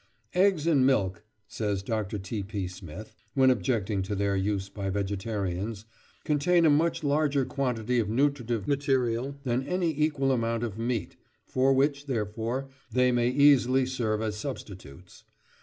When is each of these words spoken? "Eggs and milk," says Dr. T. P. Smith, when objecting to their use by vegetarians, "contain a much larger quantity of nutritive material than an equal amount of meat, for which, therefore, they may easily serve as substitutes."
"Eggs 0.33 0.65
and 0.65 0.83
milk," 0.83 1.23
says 1.47 1.83
Dr. 1.83 2.17
T. 2.17 2.41
P. 2.41 2.67
Smith, 2.67 3.15
when 3.35 3.51
objecting 3.51 4.01
to 4.01 4.15
their 4.15 4.35
use 4.35 4.67
by 4.67 4.89
vegetarians, 4.89 5.85
"contain 6.23 6.65
a 6.65 6.71
much 6.71 7.03
larger 7.03 7.45
quantity 7.45 7.99
of 7.99 8.09
nutritive 8.09 8.67
material 8.67 9.35
than 9.43 9.61
an 9.67 9.83
equal 9.83 10.31
amount 10.31 10.63
of 10.63 10.79
meat, 10.79 11.17
for 11.45 11.71
which, 11.71 12.07
therefore, 12.07 12.67
they 12.91 13.11
may 13.11 13.29
easily 13.29 13.85
serve 13.85 14.23
as 14.23 14.35
substitutes." 14.35 15.23